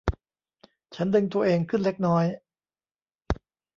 [0.95, 2.25] ฉันดึงตัวเองขึ้นเล็กน้อย